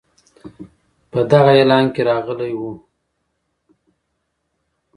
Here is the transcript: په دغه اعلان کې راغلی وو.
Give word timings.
په 1.11 1.19
دغه 1.31 1.51
اعلان 1.57 1.85
کې 1.93 2.01
راغلی 2.11 2.51
وو. 2.59 2.71